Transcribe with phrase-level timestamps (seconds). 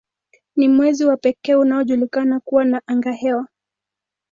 [0.55, 3.47] Ni mwezi wa pekee unaojulikana kuwa na angahewa.